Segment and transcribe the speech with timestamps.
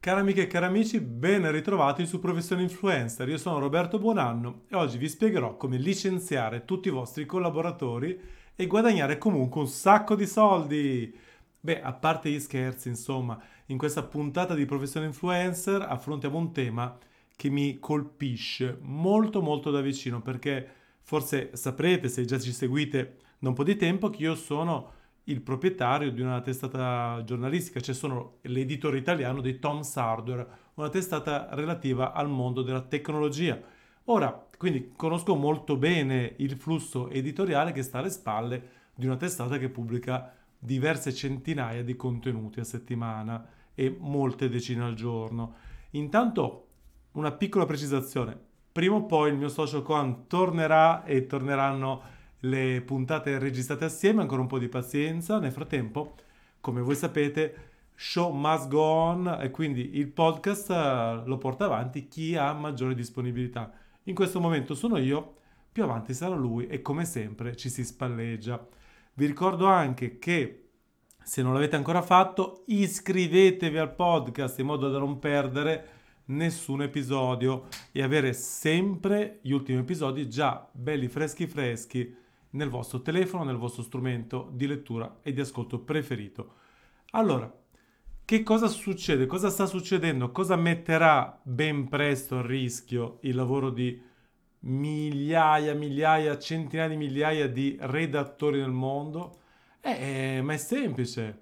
[0.00, 3.28] Cari amiche e cari amici, ben ritrovati su Professione Influencer.
[3.28, 8.16] Io sono Roberto Buonanno e oggi vi spiegherò come licenziare tutti i vostri collaboratori
[8.54, 11.12] e guadagnare comunque un sacco di soldi.
[11.58, 16.96] Beh, a parte gli scherzi, insomma, in questa puntata di Professione Influencer affrontiamo un tema
[17.34, 20.68] che mi colpisce molto molto da vicino perché
[21.02, 24.92] forse saprete se già ci seguite da un po' di tempo che io sono
[25.28, 31.48] il proprietario di una testata giornalistica, cioè sono l'editore italiano di Tom's Hardware, una testata
[31.52, 33.60] relativa al mondo della tecnologia.
[34.04, 39.58] Ora, quindi conosco molto bene il flusso editoriale che sta alle spalle di una testata
[39.58, 45.54] che pubblica diverse centinaia di contenuti a settimana e molte decine al giorno.
[45.90, 46.66] Intanto,
[47.12, 48.36] una piccola precisazione.
[48.72, 54.40] Prima o poi il mio social con tornerà e torneranno le puntate registrate assieme, ancora
[54.40, 55.38] un po' di pazienza.
[55.38, 56.14] Nel frattempo,
[56.60, 62.08] come voi sapete, show must go on e quindi il podcast eh, lo porta avanti
[62.08, 63.72] chi ha maggiore disponibilità.
[64.04, 65.36] In questo momento sono io,
[65.72, 68.66] più avanti sarà lui e come sempre ci si spalleggia.
[69.14, 70.68] Vi ricordo anche che
[71.22, 77.66] se non l'avete ancora fatto, iscrivetevi al podcast in modo da non perdere nessun episodio
[77.92, 82.14] e avere sempre gli ultimi episodi già belli freschi freschi
[82.50, 86.54] nel vostro telefono, nel vostro strumento di lettura e di ascolto preferito.
[87.10, 87.52] Allora,
[88.24, 89.26] che cosa succede?
[89.26, 90.30] Cosa sta succedendo?
[90.30, 94.00] Cosa metterà ben presto a rischio il lavoro di
[94.60, 99.40] migliaia, migliaia, centinaia di migliaia di redattori nel mondo?
[99.80, 101.40] Eh, ma è semplice.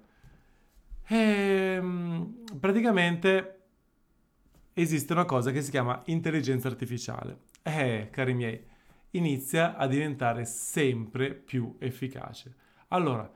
[1.07, 1.81] Eh,
[2.59, 3.59] praticamente
[4.73, 7.39] esiste una cosa che si chiama intelligenza artificiale.
[7.63, 8.63] Eh, cari miei,
[9.11, 12.55] inizia a diventare sempre più efficace.
[12.89, 13.31] Allora,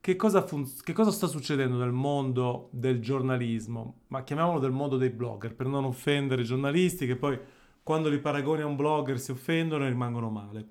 [0.00, 4.02] che cosa, fun- che cosa, sta succedendo nel mondo del giornalismo?
[4.08, 7.38] Ma chiamiamolo del mondo dei blogger, per non offendere i giornalisti che poi
[7.82, 10.68] quando li paragoni a un blogger si offendono e rimangono male.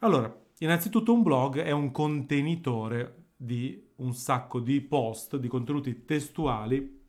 [0.00, 7.04] Allora, innanzitutto un blog è un contenitore di un sacco di post, di contenuti testuali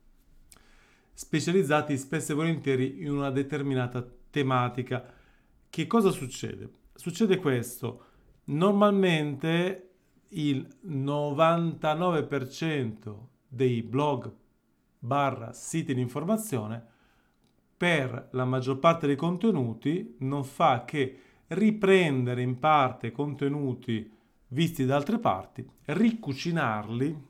[1.13, 5.03] specializzati spesso e volentieri in una determinata tematica
[5.69, 6.69] che cosa succede?
[6.95, 8.03] Succede questo.
[8.45, 9.89] Normalmente
[10.29, 13.16] il 99%
[13.47, 14.33] dei blog
[15.00, 16.95] barra siti di informazione
[17.77, 24.11] per la maggior parte dei contenuti non fa che riprendere in parte contenuti
[24.50, 27.25] visti da altre parti, ricucinarli,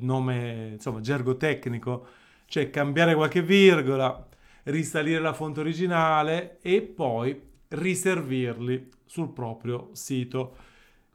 [0.00, 2.06] nome insomma gergo tecnico,
[2.46, 4.26] cioè cambiare qualche virgola,
[4.64, 10.56] risalire la fonte originale e poi riservirli sul proprio sito.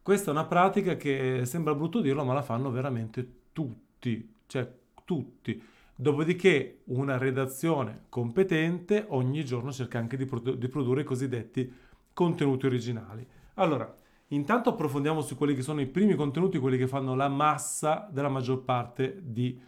[0.01, 4.71] Questa è una pratica che sembra brutto dirlo, ma la fanno veramente tutti, cioè
[5.03, 5.61] tutti.
[5.95, 11.71] Dopodiché una redazione competente ogni giorno cerca anche di, produ- di produrre i cosiddetti
[12.13, 13.25] contenuti originali.
[13.55, 13.93] Allora,
[14.27, 18.29] intanto approfondiamo su quelli che sono i primi contenuti, quelli che fanno la massa della
[18.29, 19.59] maggior parte di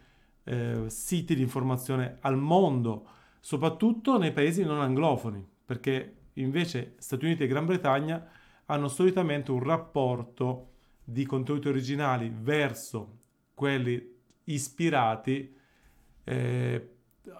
[0.44, 3.06] eh, siti di informazione al mondo,
[3.40, 8.26] soprattutto nei paesi non anglofoni, perché Invece Stati Uniti e Gran Bretagna
[8.66, 10.72] hanno solitamente un rapporto
[11.02, 13.16] di contenuti originali verso
[13.54, 15.56] quelli ispirati,
[16.24, 16.88] eh,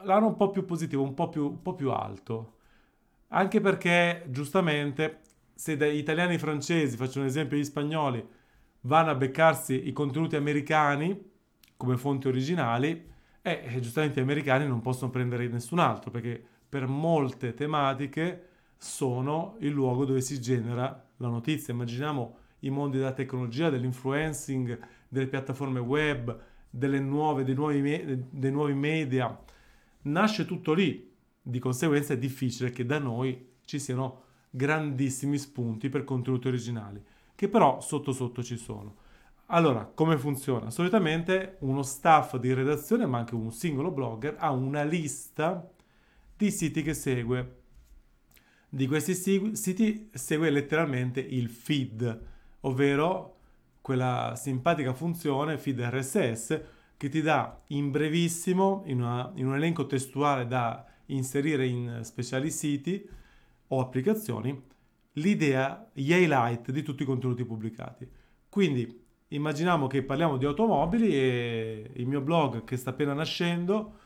[0.02, 2.54] l'hanno un po' più positivo, un po' più, un po' più alto.
[3.28, 5.20] Anche perché, giustamente,
[5.54, 8.26] se da italiani e francesi, faccio un esempio gli spagnoli,
[8.82, 11.30] vanno a beccarsi i contenuti americani
[11.76, 13.10] come fonti originali,
[13.42, 18.48] eh, giustamente gli americani non possono prendere nessun altro, perché per molte tematiche
[18.78, 21.74] sono il luogo dove si genera la notizia.
[21.74, 24.78] Immaginiamo i mondi della tecnologia, dell'influencing,
[25.08, 26.40] delle piattaforme web,
[26.70, 29.36] nuove, dei, nuovi me- dei nuovi media.
[30.02, 31.06] Nasce tutto lì.
[31.40, 37.02] Di conseguenza è difficile che da noi ci siano grandissimi spunti per contenuti originali,
[37.34, 38.96] che però sotto sotto ci sono.
[39.46, 40.70] Allora, come funziona?
[40.70, 45.70] Solitamente uno staff di redazione, ma anche un singolo blogger, ha una lista
[46.36, 47.57] di siti che segue
[48.68, 52.20] di questi siti segue letteralmente il feed,
[52.60, 53.36] ovvero
[53.80, 56.60] quella simpatica funzione feed RSS
[56.98, 62.50] che ti dà in brevissimo, in, una, in un elenco testuale da inserire in speciali
[62.50, 63.08] siti
[63.68, 64.62] o applicazioni,
[65.12, 68.06] l'idea, gli highlight di tutti i contenuti pubblicati.
[68.50, 73.96] Quindi immaginiamo che parliamo di automobili e il mio blog che sta appena nascendo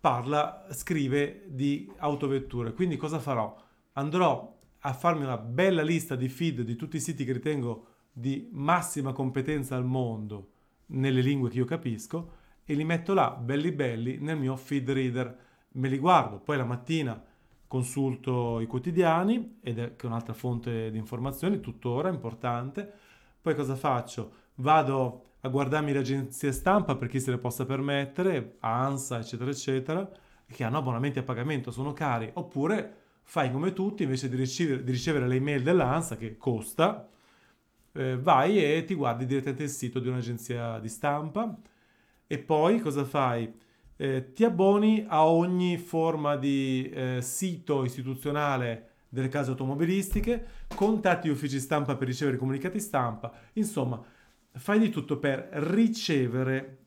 [0.00, 2.72] parla, scrive di autovetture.
[2.72, 3.68] Quindi cosa farò?
[4.00, 8.48] Andrò a farmi una bella lista di feed di tutti i siti che ritengo di
[8.50, 10.52] massima competenza al mondo
[10.86, 15.38] nelle lingue che io capisco e li metto là, belli belli, nel mio feed reader.
[15.72, 17.22] Me li guardo, poi la mattina
[17.66, 22.92] consulto i quotidiani, ed è che è un'altra fonte di informazioni, tuttora importante.
[23.40, 24.32] Poi cosa faccio?
[24.56, 30.10] Vado a guardarmi le agenzie stampa per chi se le possa permettere, ANSA, eccetera, eccetera,
[30.46, 32.99] che hanno abbonamenti a pagamento, sono cari, oppure
[33.30, 37.08] fai come tutti, invece di ricevere, di ricevere le email dell'ANSA, che costa,
[37.92, 41.56] eh, vai e ti guardi direttamente il sito di un'agenzia di stampa
[42.26, 43.52] e poi cosa fai?
[43.94, 51.30] Eh, ti abboni a ogni forma di eh, sito istituzionale delle case automobilistiche, contatti gli
[51.30, 54.02] uffici stampa per ricevere i comunicati stampa, insomma
[54.54, 56.78] fai di tutto per ricevere,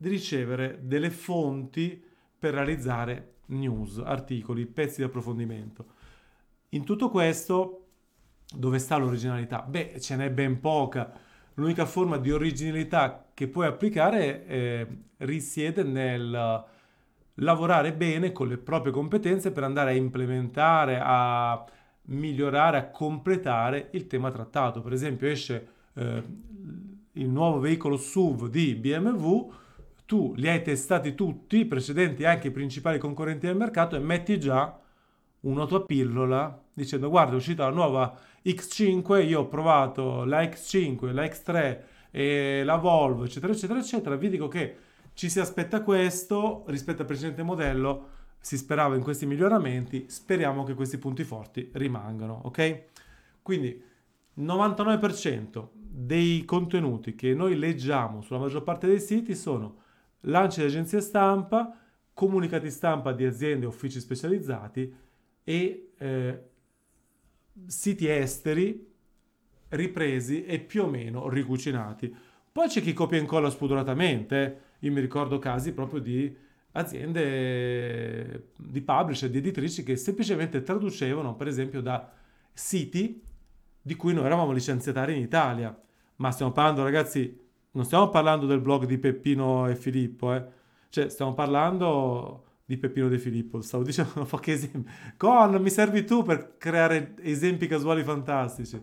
[0.00, 2.02] ricevere delle fonti
[2.38, 5.86] per realizzare news, articoli, pezzi di approfondimento.
[6.70, 7.86] In tutto questo,
[8.54, 9.62] dove sta l'originalità?
[9.62, 11.12] Beh, ce n'è ben poca.
[11.54, 14.86] L'unica forma di originalità che puoi applicare eh,
[15.18, 16.64] risiede nel
[17.36, 21.64] lavorare bene con le proprie competenze per andare a implementare, a
[22.04, 24.80] migliorare, a completare il tema trattato.
[24.80, 26.22] Per esempio esce eh,
[27.12, 29.52] il nuovo veicolo SUV di BMW,
[30.12, 34.78] tu li hai testati tutti, precedenti anche i principali concorrenti del mercato, e metti già
[35.40, 38.14] una tua pillola dicendo guarda è uscita la nuova
[38.44, 41.80] X5, io ho provato la X5, la X3
[42.10, 44.76] e la Volvo, eccetera, eccetera, eccetera, vi dico che
[45.14, 48.08] ci si aspetta questo rispetto al precedente modello,
[48.38, 52.82] si sperava in questi miglioramenti, speriamo che questi punti forti rimangano, ok?
[53.40, 53.82] Quindi
[54.38, 59.80] 99% dei contenuti che noi leggiamo sulla maggior parte dei siti sono
[60.22, 61.76] lanci di agenzie stampa,
[62.12, 64.94] comunicati stampa di aziende e uffici specializzati
[65.44, 66.42] e eh,
[67.66, 68.90] siti esteri
[69.68, 72.14] ripresi e più o meno ricucinati.
[72.52, 76.36] Poi c'è chi copia e incolla spudoratamente, io mi ricordo casi proprio di
[76.72, 82.10] aziende di publisher, di editrici che semplicemente traducevano per esempio da
[82.52, 83.22] siti
[83.80, 85.76] di cui noi eravamo licenziatari in Italia.
[86.16, 87.40] Ma stiamo parlando, ragazzi,
[87.72, 90.44] non stiamo parlando del blog di Peppino e Filippo, eh.
[90.88, 93.60] Cioè, stiamo parlando di Peppino De Filippo.
[93.60, 94.90] Stavo dicendo pochi esempi.
[95.16, 98.82] Con, mi servi tu per creare esempi casuali fantastici.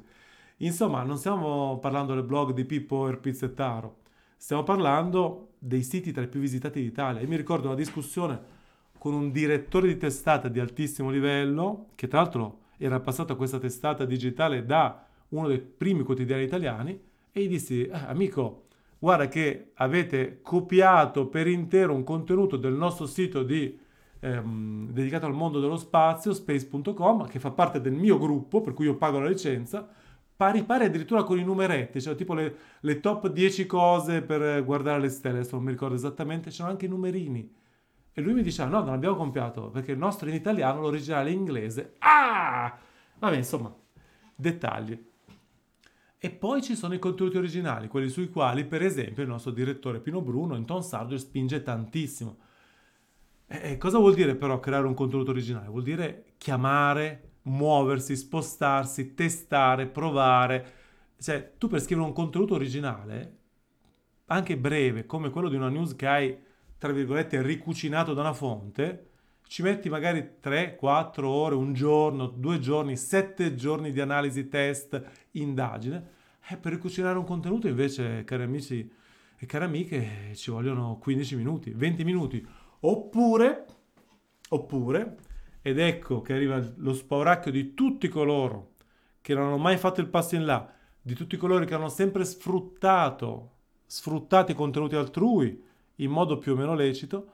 [0.57, 3.97] Insomma, non stiamo parlando del blog di Pippo Erpizzettaro.
[4.36, 7.21] Stiamo parlando dei siti tra i più visitati d'Italia.
[7.21, 8.57] Io mi ricordo una discussione
[8.97, 13.59] con un direttore di testata di altissimo livello, che tra l'altro era passato a questa
[13.59, 17.00] testata digitale da uno dei primi quotidiani italiani,
[17.31, 18.65] e gli dissi, eh, amico,
[18.99, 23.79] guarda che avete copiato per intero un contenuto del nostro sito di,
[24.19, 28.85] ehm, dedicato al mondo dello spazio, space.com, che fa parte del mio gruppo, per cui
[28.85, 29.87] io pago la licenza,
[30.35, 34.99] pari pari addirittura con i numeretti, cioè tipo le, le top 10 cose per guardare
[34.99, 37.57] le stelle, adesso non mi ricordo esattamente, c'erano anche i numerini.
[38.11, 41.31] E lui mi diceva, no, non abbiamo copiato, perché il nostro in italiano, l'originale è
[41.31, 41.95] in inglese.
[41.99, 42.77] Ah!
[43.17, 43.73] Vabbè, insomma,
[44.35, 45.08] dettagli.
[46.21, 50.01] E poi ci sono i contenuti originali, quelli sui quali, per esempio, il nostro direttore
[50.01, 52.39] Pino Bruno in Tom Sargent spinge tantissimo.
[53.48, 55.69] E cosa vuol dire però creare un contenuto originale?
[55.69, 60.74] Vuol dire chiamare, muoversi, spostarsi, testare, provare.
[61.18, 63.38] Cioè, tu per scrivere un contenuto originale,
[64.25, 66.38] anche breve, come quello di una news che hai,
[66.77, 69.08] tra virgolette, ricucinato da una fonte,
[69.49, 75.03] ci metti magari 3, 4 ore, un giorno, due giorni, 7 giorni di analisi, test,
[75.31, 76.18] indagine.
[76.47, 78.87] E per ricucinare un contenuto invece, cari amici
[79.35, 82.47] e cari amiche, ci vogliono 15 minuti, 20 minuti.
[82.81, 83.65] Oppure,
[84.49, 85.18] oppure,
[85.63, 88.73] ed ecco che arriva lo spauracchio di tutti coloro
[89.19, 92.23] che non hanno mai fatto il passo in là, di tutti coloro che hanno sempre
[92.23, 93.53] sfruttato,
[93.87, 95.59] sfruttato i contenuti altrui
[95.95, 97.31] in modo più o meno lecito,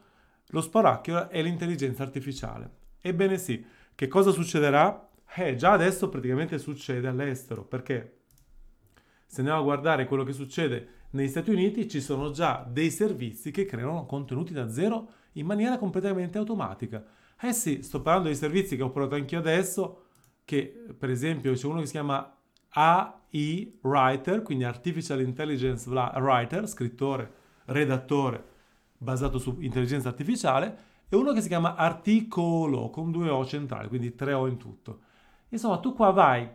[0.47, 2.69] lo spauracchio è l'intelligenza artificiale.
[3.01, 5.09] Ebbene sì, che cosa succederà?
[5.37, 8.19] Eh, già adesso praticamente succede all'estero, perché
[9.25, 13.51] se andiamo a guardare quello che succede negli Stati Uniti, ci sono già dei servizi
[13.51, 17.03] che creano contenuti da zero in maniera completamente automatica.
[17.39, 20.03] Eh sì, sto parlando di servizi che ho provato anch'io adesso,
[20.45, 22.37] che per esempio c'è uno che si chiama
[22.69, 27.31] AI Writer, quindi Artificial Intelligence Writer, scrittore,
[27.65, 28.43] redattore,
[28.97, 34.15] basato su intelligenza artificiale, e uno che si chiama Articolo, con due O centrali, quindi
[34.15, 35.01] tre O in tutto.
[35.49, 36.49] Insomma, tu qua vai,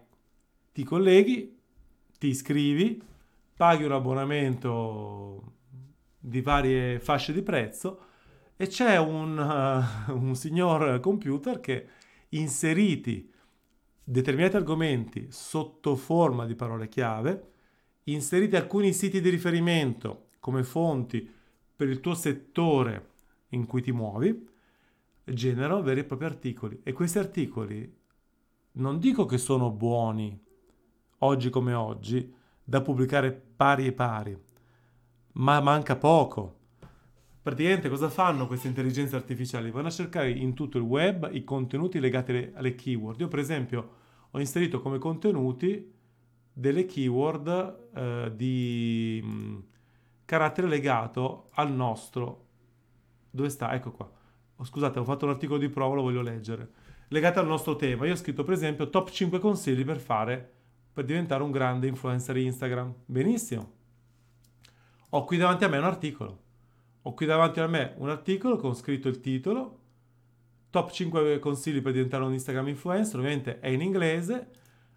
[0.73, 1.59] ti colleghi,
[2.19, 3.01] ti iscrivi,
[3.57, 5.53] paghi un abbonamento
[6.19, 8.01] di varie fasce di prezzo
[8.57, 11.87] e c'è un, uh, un signor computer che
[12.31, 13.33] inseriti
[14.03, 17.53] determinati argomenti sotto forma di parole chiave,
[18.05, 21.39] inseriti alcuni siti di riferimento come fonti
[21.81, 23.09] per il tuo settore
[23.51, 24.47] in cui ti muovi,
[25.25, 26.79] generano veri e propri articoli.
[26.83, 27.91] E questi articoli
[28.73, 30.39] non dico che sono buoni,
[31.21, 32.31] oggi come oggi,
[32.63, 34.39] da pubblicare pari e pari,
[35.33, 36.59] ma manca poco.
[37.41, 39.71] Praticamente cosa fanno queste intelligenze artificiali?
[39.71, 43.21] Vanno a cercare in tutto il web i contenuti legati alle, alle keyword.
[43.21, 43.91] Io per esempio
[44.33, 45.91] ho inserito come contenuti
[46.53, 49.59] delle keyword eh, di mm,
[50.31, 52.47] carattere legato al nostro...
[53.33, 53.75] Dove sta?
[53.75, 54.09] Ecco qua.
[54.55, 56.71] Oh, scusate, ho fatto un articolo di prova, lo voglio leggere.
[57.09, 58.07] Legato al nostro tema.
[58.07, 60.53] Io ho scritto per esempio top 5 consigli per fare
[60.93, 62.95] per diventare un grande influencer Instagram.
[63.07, 63.73] Benissimo.
[65.09, 66.39] Ho qui davanti a me un articolo.
[67.03, 69.79] Ho qui davanti a me un articolo con scritto il titolo,
[70.71, 74.49] top 5 consigli per diventare un Instagram influencer, ovviamente è in inglese.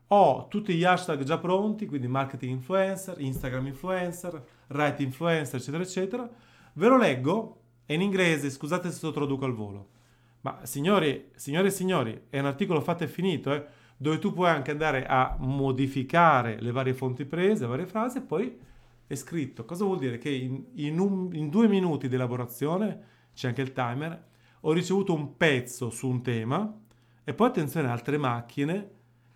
[0.09, 6.29] Ho tutti gli hashtag già pronti, quindi marketing influencer, Instagram influencer, right influencer, eccetera, eccetera.
[6.73, 9.89] Ve lo leggo, è in inglese, scusate se lo traduco al volo.
[10.41, 13.65] Ma signori, signore e signori, è un articolo fatto e finito, eh?
[13.95, 18.21] dove tu puoi anche andare a modificare le varie fonti prese, le varie frasi, e
[18.21, 18.57] poi
[19.07, 19.63] è scritto.
[19.63, 20.17] Cosa vuol dire?
[20.17, 24.25] Che in, in, un, in due minuti di elaborazione, c'è anche il timer,
[24.61, 26.79] ho ricevuto un pezzo su un tema,
[27.23, 28.89] e poi attenzione, altre macchine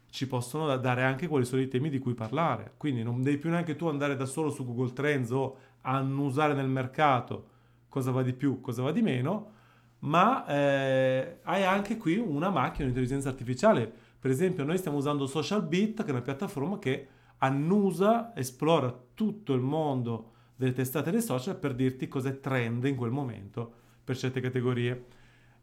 [0.10, 2.74] ci possono dare anche quali sono i temi di cui parlare.
[2.78, 6.68] Quindi non devi più neanche tu andare da solo su Google Trends o annusare nel
[6.68, 7.56] mercato
[7.90, 9.52] cosa va di più, cosa va di meno,
[10.00, 15.28] ma eh, hai anche qui una macchina di intelligenza artificiale per esempio, noi stiamo usando
[15.28, 21.56] SocialBit, che è una piattaforma che annusa, esplora tutto il mondo delle testate dei social
[21.56, 23.72] per dirti cos'è trend in quel momento
[24.04, 25.06] per certe categorie.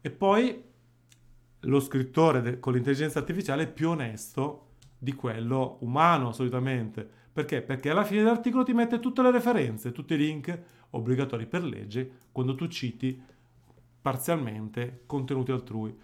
[0.00, 0.62] E poi
[1.64, 4.68] lo scrittore de- con l'intelligenza artificiale è più onesto
[4.98, 7.08] di quello umano solitamente.
[7.32, 7.62] Perché?
[7.62, 10.58] Perché alla fine dell'articolo ti mette tutte le referenze, tutti i link
[10.90, 13.20] obbligatori per legge quando tu citi
[14.00, 15.94] parzialmente contenuti altrui.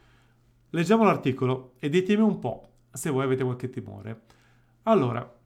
[0.71, 4.23] Leggiamo l'articolo e ditemi un po' se voi avete qualche timore.
[4.85, 5.39] Allora,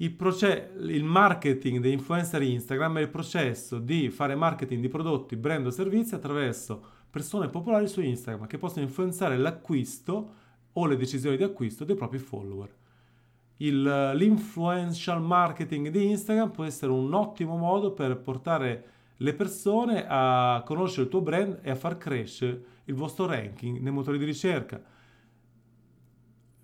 [0.00, 5.36] il, proce- il marketing di influencer Instagram è il processo di fare marketing di prodotti,
[5.36, 10.34] brand o servizi attraverso persone popolari su Instagram che possono influenzare l'acquisto
[10.72, 12.74] o le decisioni di acquisto dei propri follower.
[13.56, 18.84] Il, l'influential marketing di Instagram può essere un ottimo modo per portare
[19.16, 23.92] le persone a conoscere il tuo brand e a far crescere il vostro ranking nei
[23.92, 24.80] motori di ricerca.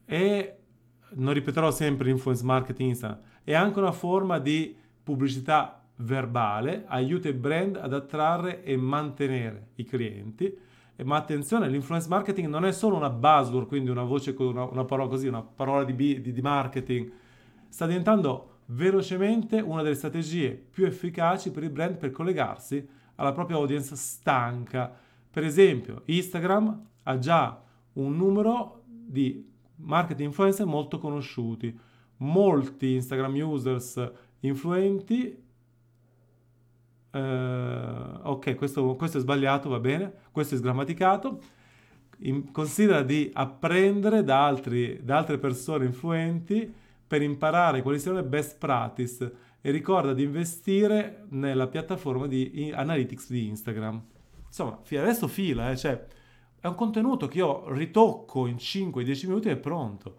[0.04, 0.58] E
[1.14, 7.34] non ripeterò sempre l'influence marketing Instagram, è anche una forma di pubblicità verbale, aiuta il
[7.34, 10.56] brand ad attrarre e mantenere i clienti.
[11.04, 15.08] Ma attenzione, l'influence marketing non è solo una buzzword, quindi una voce, una, una parola
[15.08, 17.10] così, una parola di, di, di marketing.
[17.68, 22.86] Sta diventando velocemente una delle strategie più efficaci per il brand per collegarsi
[23.16, 24.92] alla propria audience stanca.
[25.30, 27.60] Per esempio, Instagram ha già
[27.94, 31.76] un numero di marketing influencer molto conosciuti.
[32.18, 35.43] Molti Instagram users influenti
[37.14, 41.38] Uh, ok, questo, questo, è sbagliato, va bene, questo è sgrammaticato.
[42.18, 46.72] In, considera di apprendere da, altri, da altre persone influenti
[47.06, 53.30] per imparare quali siano le best practice e ricorda di investire nella piattaforma di analytics
[53.30, 54.02] di Instagram.
[54.46, 56.04] Insomma, adesso fila, eh, cioè,
[56.58, 60.16] è un contenuto che io ritocco in 5-10 minuti e è pronto.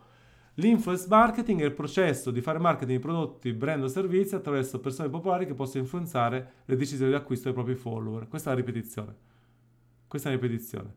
[0.56, 5.10] L'influence marketing è il processo di fare marketing di prodotti, brand o servizi attraverso persone
[5.10, 8.28] popolari che possono influenzare le decisioni di acquisto dei propri follower.
[8.28, 9.16] Questa è la ripetizione.
[10.08, 10.94] Questa è la ripetizione.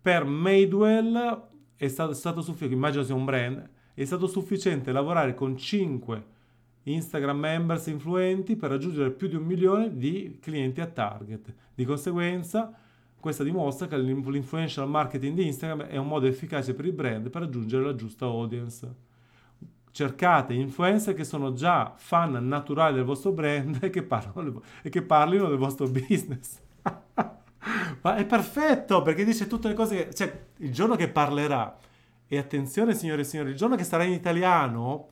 [0.00, 5.56] Per Madewell è stato, stato sufficiente, immagino sia un brand, è stato sufficiente lavorare con
[5.56, 6.30] 5
[6.84, 11.54] Instagram members influenti per raggiungere più di un milione di clienti a target.
[11.74, 12.72] Di conseguenza,
[13.22, 17.42] questa dimostra che l'influential marketing di Instagram è un modo efficace per il brand per
[17.42, 18.94] raggiungere la giusta audience.
[19.92, 25.02] Cercate influencer che sono già fan naturali del vostro brand e che, parlano, e che
[25.02, 26.58] parlino del vostro business.
[28.02, 30.12] Ma è perfetto perché dice tutte le cose che...
[30.14, 31.78] Cioè, il giorno che parlerà
[32.26, 35.08] e attenzione signore e signori, il giorno che sarà in italiano,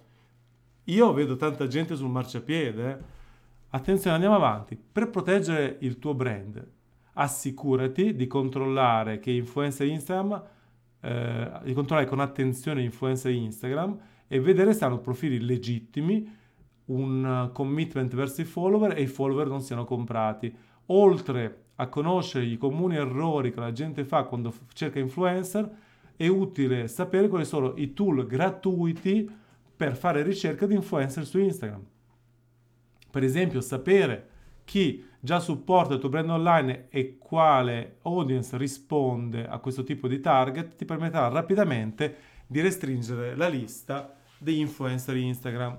[0.85, 3.05] io vedo tanta gente sul marciapiede.
[3.69, 4.76] Attenzione, andiamo avanti.
[4.76, 6.79] Per proteggere il tuo brand,
[7.14, 10.43] assicurati di controllare che influencer Instagram,
[11.00, 13.99] eh, di controllare con attenzione influencer Instagram
[14.29, 16.38] e vedere se hanno profili legittimi,
[16.87, 20.55] un commitment verso i follower e i follower non siano comprati.
[20.87, 25.69] Oltre a conoscere i comuni errori che la gente fa quando cerca influencer,
[26.14, 29.29] è utile sapere quali sono i tool gratuiti
[29.75, 31.83] per fare ricerca di influencer su Instagram.
[33.11, 34.29] Per esempio, sapere
[34.71, 40.21] chi già supporta il tuo brand online e quale audience risponde a questo tipo di
[40.21, 45.77] target ti permetterà rapidamente di restringere la lista degli influencer Instagram.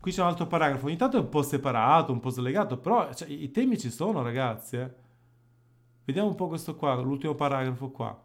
[0.00, 3.12] Qui c'è un altro paragrafo, ogni tanto è un po' separato, un po' slegato, però
[3.12, 4.76] cioè, i temi ci sono ragazzi.
[4.76, 4.90] Eh.
[6.06, 8.18] Vediamo un po' questo qua, l'ultimo paragrafo qua.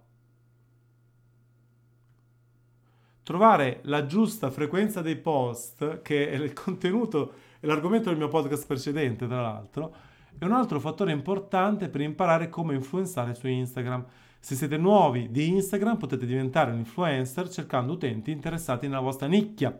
[3.24, 8.68] Trovare la giusta frequenza dei post, che è il contenuto e l'argomento del mio podcast
[8.68, 9.96] precedente, tra l'altro,
[10.38, 14.06] è un altro fattore importante per imparare come influenzare su Instagram.
[14.38, 19.80] Se siete nuovi di Instagram potete diventare un influencer cercando utenti interessati nella vostra nicchia.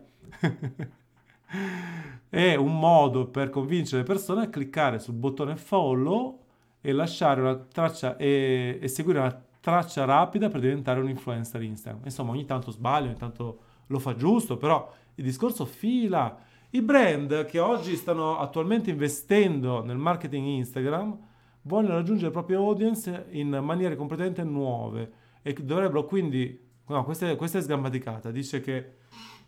[2.30, 6.40] è un modo per convincere le persone a cliccare sul bottone follow
[6.80, 12.00] e lasciare una traccia e, e seguire una traccia rapida per diventare un influencer Instagram.
[12.04, 16.52] Insomma, ogni tanto sbaglio, ogni tanto lo fa giusto, però il discorso fila.
[16.74, 21.16] I brand che oggi stanno attualmente investendo nel marketing Instagram
[21.62, 25.12] vogliono raggiungere le proprie audience in maniere completamente nuove
[25.42, 26.60] e dovrebbero quindi...
[26.86, 28.94] No, questa è, questa è sgammaticata, dice che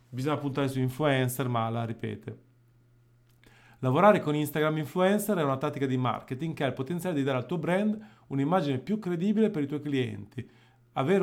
[0.09, 2.39] bisogna puntare su influencer, ma la ripete.
[3.81, 7.39] Lavorare con Instagram influencer è una tattica di marketing che ha il potenziale di dare
[7.39, 10.49] al tuo brand un'immagine più credibile per i tuoi clienti,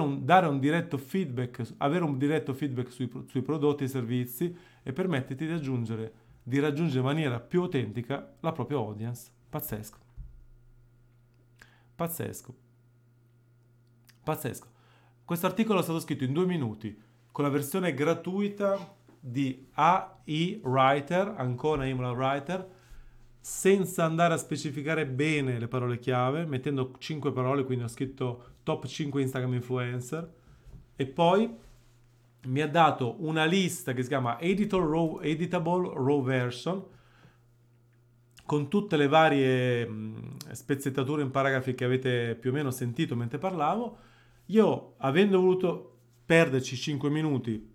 [0.02, 4.94] un, dare un diretto feedback, avere un diretto feedback sui, sui prodotti e servizi e
[4.94, 6.12] permetterti di,
[6.44, 9.32] di raggiungere in maniera più autentica la propria audience.
[9.50, 9.98] Pazzesco.
[11.96, 12.56] Pazzesco.
[14.24, 14.68] Pazzesco.
[15.26, 17.02] Questo articolo è stato scritto in due minuti
[17.32, 22.70] con la versione gratuita di AI Writer, ancora Imola Writer,
[23.46, 28.86] senza andare a specificare bene le parole chiave, mettendo 5 parole, quindi ho scritto top
[28.86, 30.34] 5 Instagram influencer,
[30.96, 31.54] e poi
[32.46, 36.86] mi ha dato una lista che si chiama Raw, Editable Raw Version,
[38.46, 43.40] con tutte le varie mh, spezzettature in paragrafi che avete più o meno sentito mentre
[43.40, 43.98] parlavo.
[44.48, 47.73] Io, avendo voluto perderci 5 minuti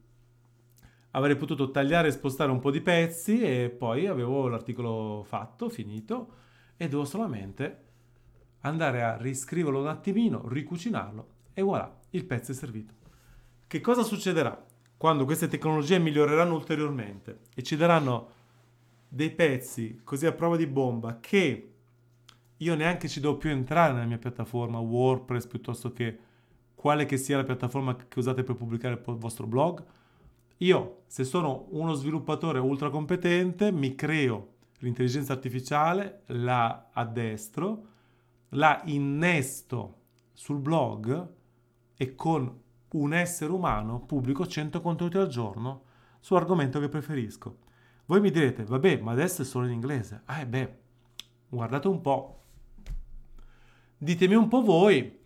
[1.12, 6.34] avrei potuto tagliare e spostare un po' di pezzi e poi avevo l'articolo fatto, finito
[6.76, 7.84] e devo solamente
[8.60, 12.94] andare a riscriverlo un attimino, ricucinarlo e voilà, il pezzo è servito.
[13.66, 14.64] Che cosa succederà
[14.96, 18.36] quando queste tecnologie miglioreranno ulteriormente e ci daranno
[19.08, 21.72] dei pezzi così a prova di bomba che
[22.56, 26.18] io neanche ci devo più entrare nella mia piattaforma WordPress piuttosto che
[26.74, 29.84] quale che sia la piattaforma che usate per pubblicare il vostro blog?
[30.58, 37.86] Io, se sono uno sviluppatore ultra competente, mi creo l'intelligenza artificiale, la addestro,
[38.50, 39.96] la innesto
[40.32, 41.28] sul blog
[41.96, 45.82] e con un essere umano pubblico 100 contenuti al giorno
[46.20, 47.58] su argomento che preferisco.
[48.06, 50.22] Voi mi direte, vabbè, ma adesso è solo in inglese.
[50.24, 50.78] Ah, beh,
[51.48, 52.42] guardate un po'.
[53.98, 55.20] Ditemi un po' voi,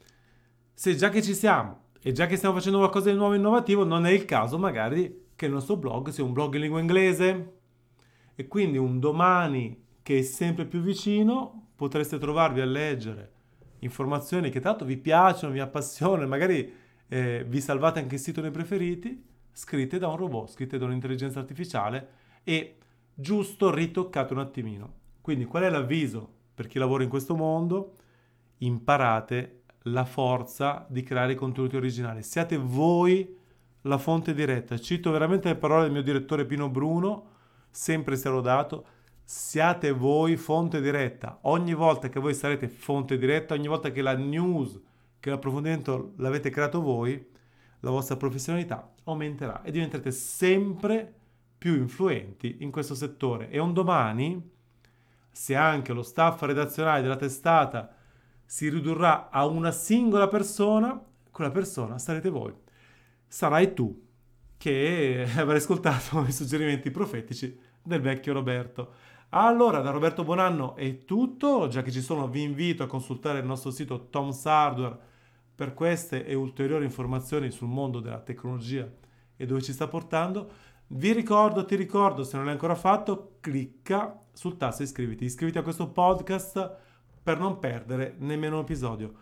[0.72, 3.84] se già che ci siamo e già che stiamo facendo qualcosa di nuovo e innovativo,
[3.84, 7.52] non è il caso magari che il nostro blog sia un blog in lingua inglese
[8.36, 13.32] e quindi un domani che è sempre più vicino potreste trovarvi a leggere
[13.80, 16.72] informazioni che tanto vi piacciono, vi appassionano, magari
[17.08, 21.40] eh, vi salvate anche il sito nei preferiti, scritte da un robot, scritte da un'intelligenza
[21.40, 22.08] artificiale
[22.44, 22.76] e
[23.12, 24.94] giusto ritoccate un attimino.
[25.20, 27.96] Quindi qual è l'avviso per chi lavora in questo mondo?
[28.58, 32.22] Imparate la forza di creare contenuti originali.
[32.22, 33.40] Siate voi
[33.82, 34.78] la fonte diretta.
[34.78, 37.30] Cito veramente le parole del mio direttore Pino Bruno,
[37.70, 38.86] sempre sia lodato.
[39.24, 41.38] Siate voi fonte diretta.
[41.42, 44.80] Ogni volta che voi sarete fonte diretta, ogni volta che la news,
[45.18, 47.30] che l'approfondimento l'avete creato voi,
[47.80, 51.12] la vostra professionalità aumenterà e diventerete sempre
[51.58, 53.48] più influenti in questo settore.
[53.50, 54.50] E un domani,
[55.30, 57.94] se anche lo staff redazionale della testata
[58.44, 62.61] si ridurrà a una singola persona, quella persona sarete voi
[63.32, 64.08] sarai tu
[64.58, 68.92] che avrai ascoltato i suggerimenti profetici del vecchio Roberto.
[69.30, 73.46] Allora, da Roberto Bonanno è tutto, già che ci sono vi invito a consultare il
[73.46, 74.98] nostro sito Tom's Hardware
[75.54, 78.86] per queste e ulteriori informazioni sul mondo della tecnologia
[79.34, 80.50] e dove ci sta portando.
[80.88, 85.24] Vi ricordo, ti ricordo, se non l'hai ancora fatto, clicca sul tasto iscriviti.
[85.24, 86.76] Iscriviti a questo podcast
[87.22, 89.14] per non perdere nemmeno un episodio.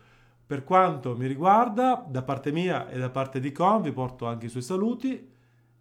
[0.50, 4.46] Per quanto mi riguarda, da parte mia e da parte di Con, vi porto anche
[4.46, 5.30] i suoi saluti.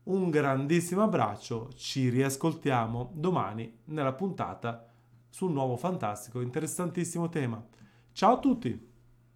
[0.04, 4.88] Un grandissimo abbraccio, ci riascoltiamo domani nella puntata
[5.28, 7.60] sul nuovo fantastico, interessantissimo tema.
[8.12, 8.89] Ciao a tutti!